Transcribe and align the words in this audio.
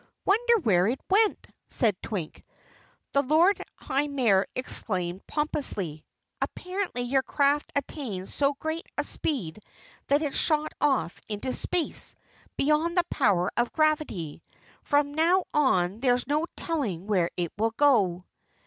"Wonder 0.25 0.57
where 0.57 0.87
it 0.87 0.99
went?" 1.11 1.45
said 1.69 1.95
Twink. 2.01 2.41
The 3.11 3.21
Lord 3.21 3.61
High 3.75 4.07
Mayor 4.07 4.47
explained 4.55 5.27
pompously. 5.27 6.03
"Apparently 6.41 7.03
your 7.03 7.21
craft 7.21 7.71
attained 7.75 8.27
so 8.27 8.55
great 8.55 8.81
a 8.97 9.03
speed 9.03 9.61
that 10.07 10.23
it 10.23 10.33
shot 10.33 10.73
off 10.81 11.21
into 11.29 11.53
space, 11.53 12.15
beyond 12.57 12.97
the 12.97 13.03
power 13.11 13.51
of 13.55 13.73
gravity. 13.73 14.41
From 14.81 15.13
now 15.13 15.43
on 15.53 15.99
there's 15.99 16.25
no 16.25 16.47
telling 16.57 17.05
where 17.05 17.29
it 17.37 17.51
will 17.55 17.75
go." 17.77 18.25